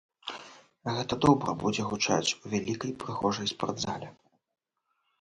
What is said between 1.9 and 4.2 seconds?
гучаць у вялікай прыгожай спартзале.